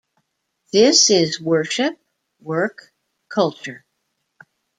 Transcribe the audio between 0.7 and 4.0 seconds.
This is worship, work, culture.